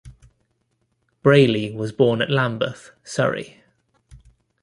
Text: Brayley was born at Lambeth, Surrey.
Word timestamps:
Brayley 1.21 1.69
was 1.71 1.91
born 1.91 2.23
at 2.23 2.31
Lambeth, 2.31 2.89
Surrey. 3.03 3.61